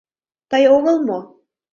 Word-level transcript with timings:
Тый 0.49 0.63
огыл 0.75 0.97
мо? 1.07 1.19